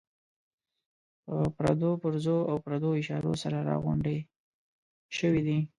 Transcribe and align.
په 1.25 1.35
پردو 1.57 1.89
پرزو 2.01 2.37
او 2.49 2.55
پردو 2.65 2.89
اشارو 3.01 3.33
سره 3.43 3.57
راغونډې 3.69 4.17
شوې 5.17 5.41
دي. 5.47 5.59